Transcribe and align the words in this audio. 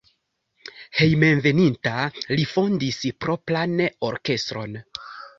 Hejmenveninta 0.99 1.93
li 2.37 2.45
fondis 2.53 2.97
propran 3.25 3.75
orkestron. 4.09 4.75